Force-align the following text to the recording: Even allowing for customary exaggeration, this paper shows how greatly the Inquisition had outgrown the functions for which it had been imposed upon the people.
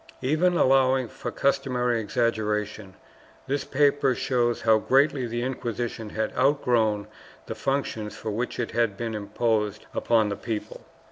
Even 0.23 0.57
allowing 0.57 1.07
for 1.07 1.29
customary 1.29 1.99
exaggeration, 2.01 2.95
this 3.45 3.63
paper 3.63 4.15
shows 4.15 4.61
how 4.61 4.79
greatly 4.79 5.27
the 5.27 5.43
Inquisition 5.43 6.09
had 6.09 6.33
outgrown 6.35 7.05
the 7.45 7.53
functions 7.53 8.17
for 8.17 8.31
which 8.31 8.59
it 8.59 8.71
had 8.71 8.97
been 8.97 9.13
imposed 9.13 9.85
upon 9.93 10.29
the 10.29 10.35
people. 10.35 10.81